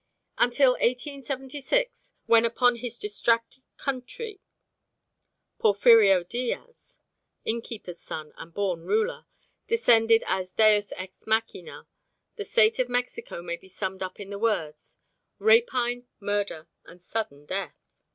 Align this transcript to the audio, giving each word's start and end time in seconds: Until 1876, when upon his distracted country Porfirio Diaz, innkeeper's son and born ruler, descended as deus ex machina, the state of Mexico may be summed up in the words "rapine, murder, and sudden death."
Until 0.39 0.71
1876, 0.71 2.13
when 2.25 2.43
upon 2.43 2.77
his 2.77 2.97
distracted 2.97 3.61
country 3.77 4.41
Porfirio 5.59 6.23
Diaz, 6.23 6.97
innkeeper's 7.45 7.99
son 7.99 8.33
and 8.35 8.51
born 8.51 8.81
ruler, 8.83 9.27
descended 9.67 10.23
as 10.25 10.53
deus 10.53 10.91
ex 10.93 11.27
machina, 11.27 11.85
the 12.35 12.43
state 12.43 12.79
of 12.79 12.89
Mexico 12.89 13.43
may 13.43 13.57
be 13.57 13.69
summed 13.69 14.01
up 14.01 14.19
in 14.19 14.31
the 14.31 14.39
words 14.39 14.97
"rapine, 15.37 16.07
murder, 16.19 16.67
and 16.83 17.03
sudden 17.03 17.45
death." 17.45 17.77